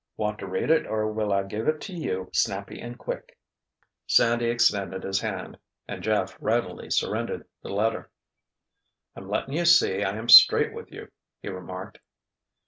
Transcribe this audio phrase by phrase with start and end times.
[0.17, 3.37] "Want to read it or will I give it to you snappy and quick?"
[4.07, 8.09] Sandy extended his hand and Jeff readily surrendered the letter.
[9.15, 11.11] "I'm letting you see I am straight with you,"
[11.43, 11.99] he remarked.